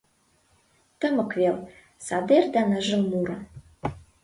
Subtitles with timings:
[0.99, 1.57] Тымык вел,
[2.05, 3.37] садер да ныжыл муро.